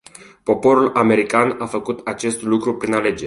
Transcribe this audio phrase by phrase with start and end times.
[0.43, 3.19] Poporul american a făcut acest lucru prin alegeri.